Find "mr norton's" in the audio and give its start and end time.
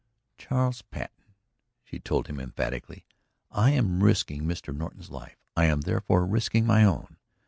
4.45-5.11